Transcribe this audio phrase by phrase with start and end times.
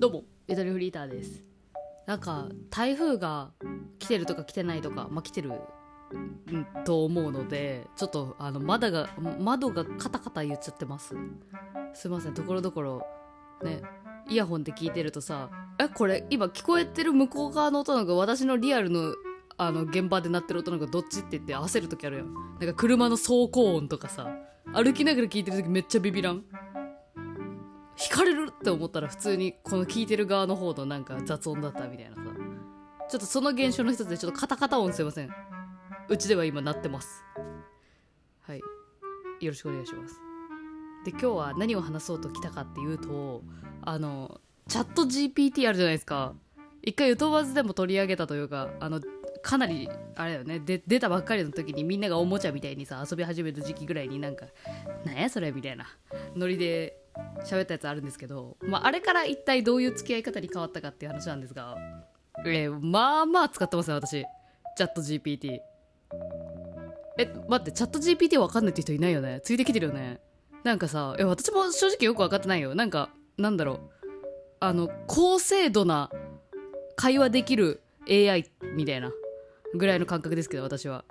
[0.00, 1.42] どうもゆとりフリーターです。
[2.06, 3.50] なんか台風が
[3.98, 5.50] 来てるとか来てないとかまあ来てる
[6.84, 9.08] と思うのでちょっとあの窓が
[9.40, 11.16] 窓がカタカタ言っちゃってます。
[11.94, 13.04] すいませんところどころ
[13.64, 13.82] ね
[14.28, 15.50] イヤホンで聞いてるとさ
[15.80, 19.16] えこれ今聞こえてる向こう側の音なのか私のリアルの
[19.56, 22.32] あの現場で鳴ってる音なのかどっちって言って焦る時あるやん。
[22.32, 24.28] なんか車の走行音とかさ
[24.72, 26.44] 歩きながら聞いてる時めっちゃビビらん。
[28.00, 32.22] 引かれるって思ったら普通にこの聞いてる側の方のなんか雑音だったみたいなさ。
[33.08, 35.30] ちょっとその現象の一つでちょっとカタカタ音すいません。
[36.08, 37.24] うちでは今鳴ってます
[38.42, 38.58] はい。
[39.40, 40.20] よろしくお願いします。
[41.04, 43.42] で今日は何を話そうと来たかっていうと
[43.82, 46.34] あのチャット GPT あるじゃないですか。
[46.82, 49.00] 一回ゆとばずでも取り上げたというかあの
[49.42, 50.60] かなりあれだよね。
[50.60, 54.46] で出たばっかりの時にみんながおもちゃみたいにさ遊び始めた時期ぐらいになんか
[55.06, 55.86] 「なんやそれ」みたいな
[56.34, 57.07] ノリで
[57.44, 61.76] 喋ったやつあるんですけど、まあ、あれから一体どういう付き合い方に変わったかっていう話なんですが、
[62.46, 64.24] えー、まあまあ使ってますね私。
[64.76, 65.58] チャット GPT
[67.18, 69.40] え待ってチャット GPT わかんないって人いないよね？
[69.42, 70.20] ついてきてるよね？
[70.64, 72.74] なんかさえ私も正直よく分かってないよ。
[72.74, 73.80] なんかなんだろう。
[74.60, 76.10] あの高精度な
[76.96, 79.12] 会話できる AI みたいな
[79.74, 81.04] ぐらいの感覚ですけど私は。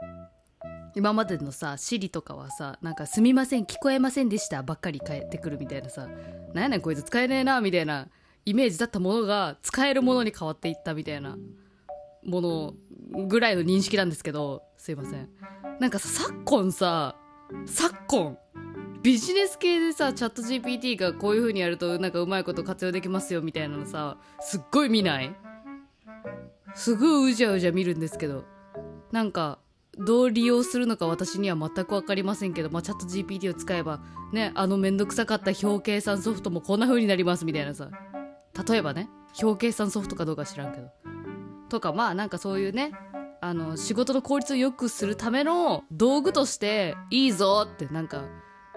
[0.97, 6.07] 今までのさ Siri とかはさなんか「すみません聞こえませんでした」ばっかり返ってくるみたいなさ
[6.55, 8.07] 「なんやねんこいつ使えねえな」みたいな
[8.45, 11.37] イメージだったものが使えるものに変わっていったみたいな
[12.23, 12.73] もの
[13.27, 15.29] ぐらいの認識なんですけどすいません。
[15.79, 17.15] なんかさ昨今さ
[17.67, 18.37] 昨今
[19.03, 25.35] ビジネス系でさチャット GPT がこういう風にやるとなんかうまいこと活用できますよみたいなのさすっごい見ない？
[26.73, 28.45] すぐうじゃうじゃ見るんですけど
[29.11, 29.59] なんか
[29.99, 33.99] どう利用するのか私には全く分かりませんけど、まあ、チャット GPT を使えば
[34.31, 37.89] ねあのめんどくさかった表計算ソフトもこんな風になりますみたいなさ。
[38.67, 39.09] 例えばね
[39.41, 40.87] 表計算ソフトかどうか知らんけど。
[41.69, 42.91] とかまあなんかそういうね
[43.41, 48.25] あの仕事の効率を良くするための道具としていいぞってなんか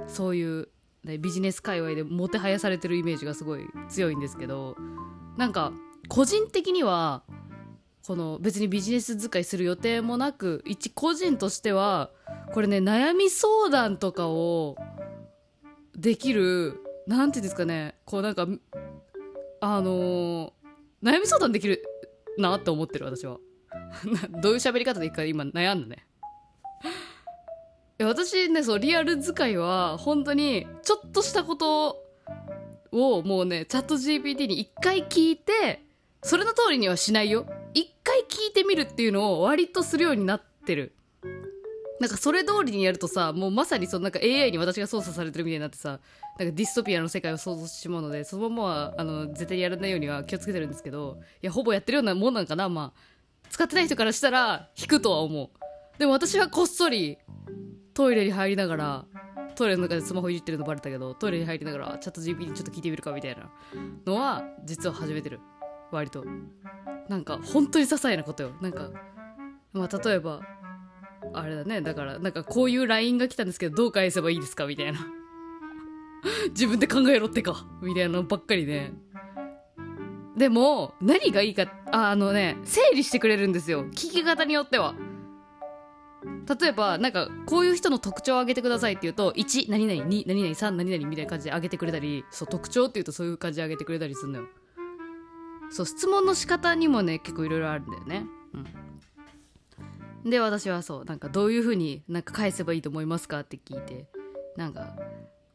[0.07, 0.69] そういう、
[1.05, 4.77] ね、ビジネス界隈でもてはやされてるイメージがすごい強いんですけど
[5.37, 5.73] なんか
[6.09, 7.23] 個人的には
[8.11, 12.11] この別にビジネス使いする予定もなく一個人としては
[12.53, 14.75] これね悩み相談とかを
[15.97, 18.49] できるなんていうんですかねこうなんか
[19.61, 20.51] あのー、
[21.05, 21.85] 悩み相談できる
[22.37, 23.39] なって思ってる私は。
[24.43, 26.05] どういう喋り方でいいか今悩んだね。
[28.01, 32.03] 私ねそうリアル使いは本当にちょっとしたこと
[32.91, 35.85] をもうねチャット GPT に一回聞いて
[36.25, 37.47] それの通りにはしないよ。
[37.75, 40.93] 一回聞いてみるっていうのを割とするようになってる。
[42.01, 46.01] なんかそれ通りにやるとさもうまさにそのなんか AI に私が操作されてるみたいになってさなんか
[46.39, 52.71] ディストピアの世界を想像してしまうのでそのままはあの絶対にやらないようには気をつけてるんですけどいやほぼやってるようなもんなんかな。
[52.71, 53.01] まあ
[53.51, 55.51] 使ってない人からしたら引くとは思う。
[55.99, 57.19] でも私はこっそり
[57.93, 59.05] トイレに入りながら
[59.57, 63.51] トイレの中でスマホいじってるのバレたけどトイレに入りながらチャット GP にちょっと聞いてみるかみたいな
[64.07, 65.41] のは実は始めてる。
[65.91, 66.25] 割と。
[67.11, 68.53] なんか本当に些細なことよ。
[68.61, 68.89] なんか
[69.73, 70.43] まあ例えば
[71.35, 71.81] あれだね。
[71.83, 74.65] だからなんかこういう LINE が来たんですけどどう返せばいいですか？
[74.67, 75.01] みたいな。
[76.55, 77.67] 自分で考えろってか。
[77.83, 78.93] みたいなのばっかりで、
[80.37, 83.87] でも何がいいかああのね整理してくれるんですよ。
[83.87, 84.95] 聞き方によっては。
[86.61, 94.47] 例えばなんかこういう人の特徴を挙げてくださいって言うと1何々2何々3何々みたいな感じで挙げてくれたりそう特徴って言うとそういう感じで挙げてくれたりするのよ。
[95.71, 98.27] そう質問の仕方にもね結構いろいろあるんだよね。
[100.25, 100.31] うん。
[100.31, 104.07] で私はそうなんかどういうふうになんか返せばいいと思いますかって聞いて
[104.57, 104.95] なんか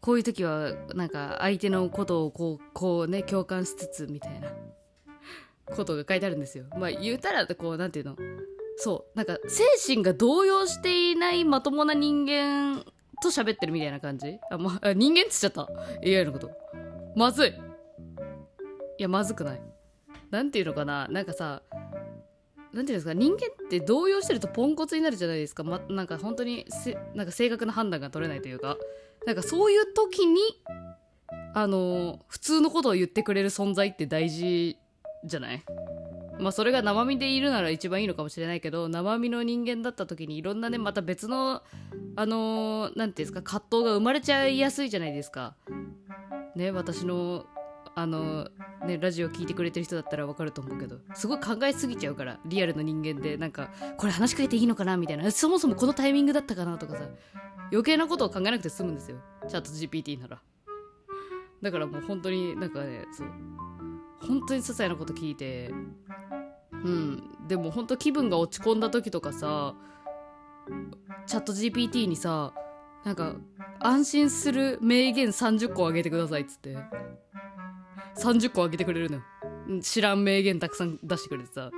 [0.01, 4.47] こういう時はなんか相手のことをこうこうね共感しつつみたいな
[5.75, 6.65] ことが書いてあるんですよ。
[6.77, 8.15] まあ言うたらこうなんていうの？
[8.77, 12.83] そうなんか精神が動揺していないまともな人間
[13.21, 14.39] と喋ってるみたいな感じ？
[14.51, 15.69] あ、まあ、人間っつっちゃった。
[16.03, 16.51] AI のこと。
[17.15, 17.49] まずい。
[17.49, 19.61] いやまずくない。
[20.31, 21.61] なんていうのかななんかさ
[22.73, 26.65] なんていうんですか人間って動揺してるとポンコツになるじゃないですか、ま、なんか本当に
[27.13, 28.77] なんか正確な判断が取れないというか。
[29.25, 30.39] なんかそういう時に
[31.55, 34.77] あの普通のことを言ってくれる存在って大事
[35.23, 35.63] じゃない？
[36.39, 41.63] まあそれが生身でいるなら一番いいのかもしれないけど生身の人間だった時にいろんなねまた別の
[42.15, 45.55] あの何て言うんですか葛藤が生まれちゃいやすいじゃないですか。
[46.55, 47.47] ね私の
[47.97, 48.49] あの
[48.85, 54.97] ねラジオ聞いてくれてる人だったらわかると思うけどすごい考えすぎちゃうからリアルな人間でなんかこれ話しかけていいのかな？
[54.97, 55.31] みたいな。
[55.31, 56.77] そもそもこのタイミングだったかな？
[56.77, 57.07] とかさ
[57.71, 59.17] 余計なことを考えなくて済むんですよ。
[59.47, 60.41] チャット GPT なら。
[61.61, 63.27] だからもう本当になんかねそう。
[64.27, 65.71] 本当に些細なこと聞いて
[66.71, 67.23] うん。
[67.47, 69.75] でも本当気分が落ち込んだ時とかさ
[71.27, 72.53] チャット GPT にさ
[73.03, 73.35] なんか
[73.79, 76.75] 安心する名言30個あげてくださいっつって
[78.17, 79.23] 30個あげてくれるのよ。
[79.81, 81.71] 知らん名言たくさん出してくれてさ。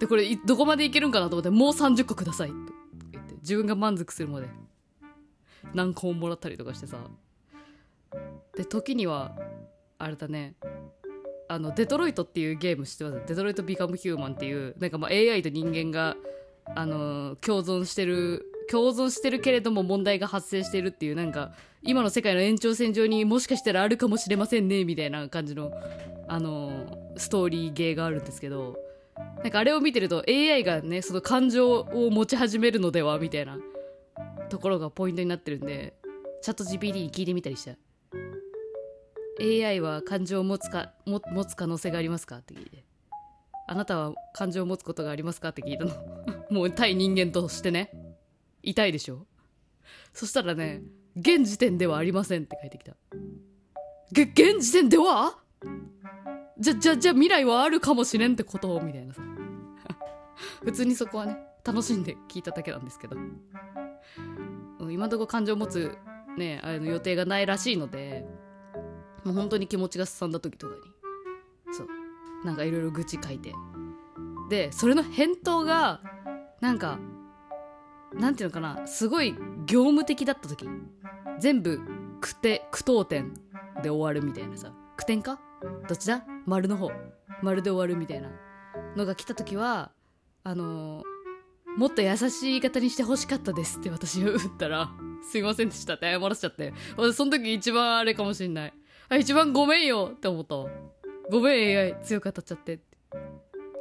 [0.00, 2.48] でこれどこまでいけるんかなと思ってもう30個ください。
[2.48, 2.56] って
[3.12, 4.48] 言って自分が満足するまで
[5.74, 6.98] 何個ももらったりとかしてさ。
[8.56, 9.36] で時には
[9.98, 10.54] あれだね。
[11.48, 13.22] あのデトロイトっていうゲーム知ってます？
[13.26, 16.16] デトロイト・ビカム・ヒューマンっていうなんかまあ AI と人間が
[16.76, 21.52] あの共存してる共存してるけれども問題が発生してるっていうなんか
[21.82, 25.72] 今の世界の延長線上にもしかしたらあるかもしれませんねみたいな感じの
[26.28, 28.78] あのストーリーゲーがあるんですけど
[29.42, 33.58] なんかあれを見てると AI がねその感情を持ち始めるのではみたいな
[34.48, 35.94] ところがポイントになってるんで
[36.42, 37.76] チャット GPT に聞いてみたりした。
[39.40, 42.84] AI は感情を持つか持つ可能性がありますかって聞いて。
[43.66, 45.92] あなたは感情を持つことがありますかって聞いたの。
[46.50, 47.90] もう対人間としてね。
[48.62, 49.26] 痛いでしょ？
[50.12, 50.82] そしたらね
[51.16, 52.94] 現時点ではありませんって書いてきた。
[54.12, 55.36] げ現時点では？
[56.58, 58.80] じゃじゃじゃ未来はあるかもしれんってこと？
[58.80, 59.22] みたいなさ。
[60.62, 63.16] 普通にそこはね楽しんで聞いただけなんですけど。
[64.90, 65.96] 今のところ感情を持つ
[66.36, 68.24] ねあの予定がないらしいので
[69.24, 70.80] もう本当に気持ちがすさんだ時とかに
[71.72, 71.88] そう
[72.44, 73.52] なんかいろいろ愚痴書いて。
[74.48, 76.00] でそれの返答が
[76.60, 76.98] なんか
[78.14, 79.34] なんていうのかなすごい
[79.66, 80.68] 業務的だった時。
[81.38, 81.80] 全部
[82.20, 83.32] 句点句読点
[83.82, 84.72] で終わるみたいなさ。
[84.96, 85.40] 句点か？
[85.88, 86.24] どっちだ？
[86.46, 86.90] 丸の方。
[87.42, 88.28] 丸で終わるみたいな
[88.96, 89.92] のが来た時は
[90.44, 94.90] あのー、もっと優しい言い方にしてほしかったですって私が打ったら
[95.30, 96.74] すいませんでしたって謝らせちゃって。
[96.96, 98.74] 私その時一番あれかもしんない。
[99.08, 100.56] あ一番ごめんよって思った
[101.30, 102.80] ごめん AI 強く当たっちゃって。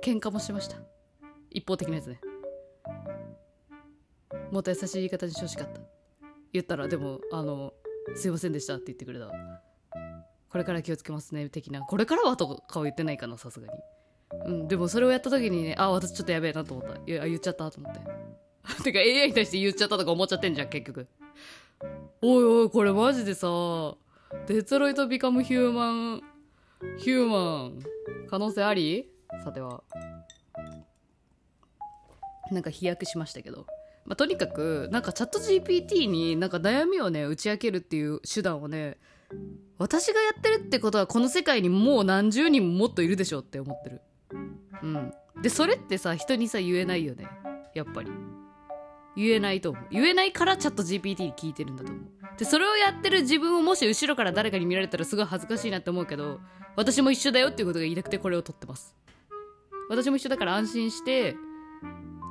[0.01, 0.77] 喧嘩もしました。
[1.51, 2.21] 一方的なやつね
[4.51, 5.81] もっと優しい言い方にしてほしかった。
[6.51, 7.73] 言ったらでもあの
[8.15, 9.29] すいませんでしたって言ってくれた。
[10.49, 11.81] これから気をつけますね的な。
[11.81, 13.73] これからはとかは言ってないかなさすがに。
[14.45, 16.99] うんでもそれをやった時にねあ私ちょっとやべえなと思った。
[17.11, 17.99] いや言っちゃったと思って。
[18.83, 21.07] てか AI に対して言っちゃったとか思っちゃってんじゃん結局。
[22.21, 23.47] おいおいこれマジでさ
[24.47, 26.21] デトロイト・ビカム・ヒューマン
[26.97, 27.79] ヒューマン
[28.27, 29.09] 可能性あり？
[29.43, 29.83] さては。
[32.51, 33.65] なんか飛躍しましたけど。
[34.05, 38.97] まあ、とにかくなんかチャット GPT になんか悩みをね打ち明けるっていう手段をね
[39.77, 44.01] 私がやってるってことはこの世界にもう何十人ももっといるでしょって思ってる。
[44.83, 45.13] うん。
[45.41, 47.27] でそれってさ人にさ言えないよね。
[47.73, 48.11] やっぱり。
[49.15, 49.85] 言えないと思う。
[49.91, 52.05] 言えないからチャット GPT に聞いてるんだと思う。
[52.37, 56.39] でそれをやってる自分をもし後ろから誰かに見られたらすごい恥ずかしいなって思うけど
[56.77, 58.95] 私も一緒だよっていうことが言いたくてこれを撮ってます。
[59.89, 61.35] 私も一緒だから安心して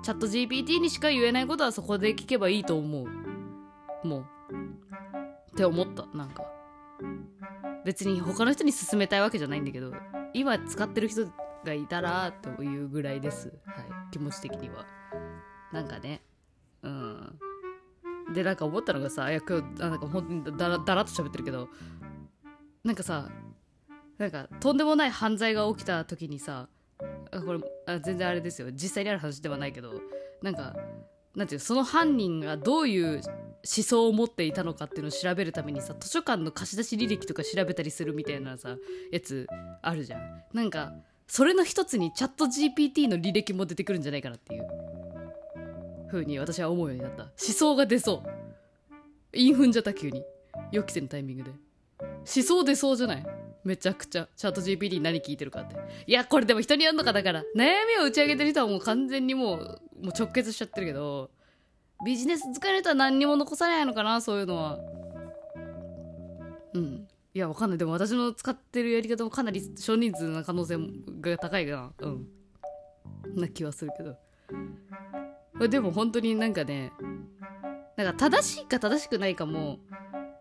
[0.03, 4.07] チャット GPT にしか言えないことはそこで聞けばいいと思う。
[4.07, 4.27] もう。
[5.53, 6.45] って思ったなんか。
[7.85, 9.93] 別に他の人に勧めたいわけじゃないんだけど
[10.35, 11.27] 今使ってる人
[11.65, 13.49] がいたらというぐらいです。
[13.67, 13.87] はい。
[14.13, 14.87] 気持ち的には。
[15.73, 16.23] なんかね。
[16.83, 17.39] うん。
[18.33, 21.69] でなんか思ったのがさいや今日なんか本当にだらだらっと喋ってるけど
[22.85, 23.29] なんかさ
[24.19, 26.69] なんかとんでもない犯罪が起きた時にさ
[26.99, 28.71] これあ全然あれですよ。
[28.73, 29.93] 実際にある話ではないけど
[30.43, 30.77] なんか
[31.35, 33.23] なんていうその犯人がどういう思
[33.63, 38.77] 想を持っていたのかっていうのを調べるためにさ図書館の貸し出し履歴とか調べたりするみたいなさ
[39.11, 39.47] やつ
[39.83, 40.43] あるじゃん。
[40.53, 40.93] なんか
[41.27, 44.67] それの一つにチャット GPT の履歴も出てくるんじゃないかなっていう。
[46.11, 47.25] 風に私は思うようになった。
[47.25, 49.37] 思想が出そう。
[49.37, 50.25] インフンじゃった急に。
[50.73, 51.51] 予期せぬタイミングで。
[52.01, 53.27] 思想出そうじゃない？
[53.65, 55.77] めちゃくちゃチャット GPT 何聞いてるかって。
[56.07, 57.43] いやこれでも人によるのかだから。
[57.57, 57.67] 悩
[57.99, 59.59] みを打ち上げてる人はもう完全にもう
[60.03, 61.31] もう直結しちゃってるけど
[62.05, 64.79] ビジネス使える人は何にも残さないのかなそういうのは。
[66.75, 67.09] うん。
[67.35, 67.79] いやわかんない。
[67.79, 70.79] でも私の使ってるやり方もかなり少人数な可能性
[71.21, 71.93] が高いかな。
[71.99, 72.27] うん。
[73.37, 74.17] な気はするけど。
[75.69, 76.93] でも本当になんかね
[77.97, 79.81] なんか正しいか正しくないかも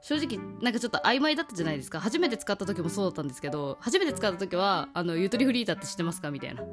[0.01, 1.99] 正直なんかちょっと曖昧だったじゃないですか。
[1.99, 6.31] 初めて使った時もそうだったんですけど初めて使った時はあのゆとりフリーターって知ってますか？
[6.31, 6.63] みたいな。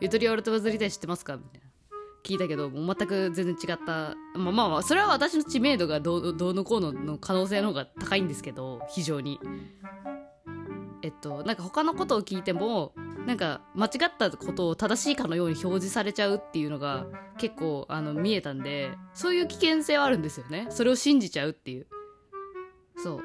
[0.00, 1.36] ゆとりオルトバズりたい知ってますか？
[1.36, 1.66] みたいな。
[2.24, 4.14] 聞いたけどもう全く全然違った。
[4.38, 9.38] まあまあそれは私の知名度がどうどうのこうのの可能性の方が高いんですけど非常に。
[11.02, 12.92] えっとなんか他のことを聞いても
[13.26, 17.06] なんか間違ったことを正しいかのように表示されちゃうっていうのが
[17.38, 20.66] 結構あの見えたんでそういう危険性はあるんですよね。
[20.68, 21.86] それを信じちゃうっていう。
[23.02, 23.20] そう。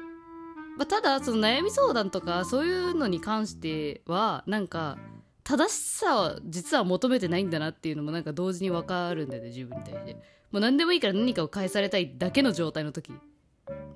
[0.76, 4.98] まあ、ただその悩み相談とかそういうのに関してはなんか
[5.42, 10.14] 正しさは実は求めてないんだなっていうのもなんか同時に分かるんだよね自分に対して。
[10.50, 13.12] もう何でもいいから何かを返されたいだけの状態の時。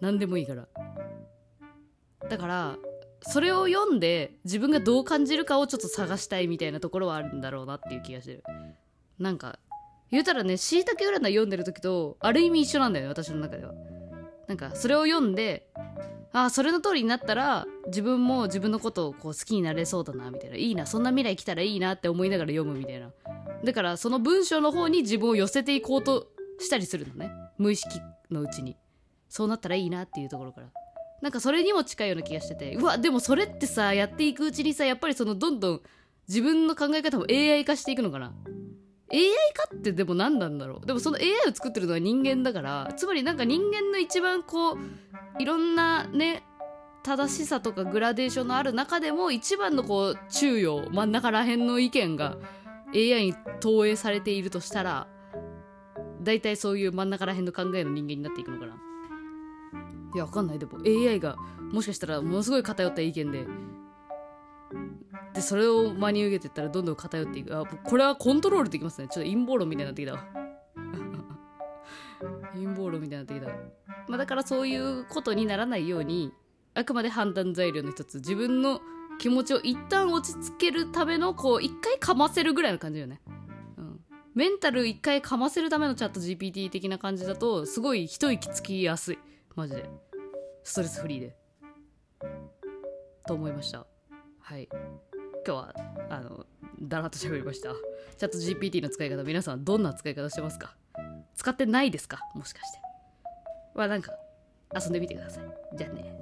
[0.00, 0.68] 何でもいいから。
[2.28, 2.78] だから
[3.22, 8.42] それを読んで自分がどう感じるかをちょっと探したいみたいなところはあるんだろうなっていう気がしてる。
[9.18, 9.58] なんか
[10.10, 13.72] 言うたらねしいたけ占い読んでる時とある意味一緒なんだよね私の中では。
[14.50, 15.68] なんかそれを読んで
[16.32, 20.56] ああそれの通りになったら自分も自分のことをこう好きになれそうだなみたいな。
[20.56, 23.12] いいなそんな未来来たらいいなって思いながら読むみたいな。
[23.64, 27.30] だからその文章の方に自分を寄せていこうとしたりするのね。
[27.58, 28.76] 無意識のうちに。
[29.28, 30.68] そうなったらいいなっていうところから。
[31.22, 32.74] なんかそれにも近いような気がしてて。
[32.74, 35.80] うわでもそれってさやっていくうちにさやっぱりそのどんどん
[36.28, 38.32] 自分の考え方も AI 化していくのかな。
[39.12, 40.86] AI 化ってでも何なんだろう。
[40.86, 44.78] でもその AI を作ってるのは人間だからつまりなんか人間の一番こう
[45.38, 46.44] いろんなね
[47.02, 52.36] 正しさとかグラデーションのある中でも一番のこう中庸真ん中ら辺の意見が
[52.94, 55.08] AI に投影されているとしたら
[56.22, 58.76] 大体そういう真ん中ら辺の考えの人間になっていくのかな。
[60.14, 60.58] いやわかんない。
[60.58, 61.36] でも AI が
[61.72, 63.46] もしかしたらものすごい偏った意見で
[65.40, 67.56] でそれを真に受けてったらどんどん偏っていく。
[67.56, 69.08] あこれはコントロールできますね。
[69.08, 70.24] ちょっと陰謀論みたいになってきたわ。
[72.52, 73.46] 陰謀論みたいになってきた、
[74.06, 76.30] まあ、だからそういうことにならないように
[76.74, 78.18] あくまで判断材料の一つ。
[78.18, 78.82] 自分の
[79.18, 83.22] 気持ちを一旦落ち着けるためのこう一回かませるぐらいの感じよね、
[83.78, 84.00] うん、
[84.34, 89.18] メンタル一回かませるためのチャット GPT 的な感じだとすごい一息つきやすい。
[89.56, 89.88] マジで。
[90.64, 91.36] ストレスフリーで。
[93.26, 93.86] と思いました。
[94.40, 94.68] はい。
[95.50, 95.74] 今日は
[96.10, 96.46] あの
[96.80, 97.72] だらっと喋りました。
[98.16, 100.76] チャット GPT の使い方皆さんどんな使い方してますか？
[101.34, 102.20] 使ってないですか？
[102.36, 102.78] もしかして。
[103.74, 104.12] まあなんか
[104.80, 105.76] 遊んでみてください。
[105.76, 106.14] じゃあね。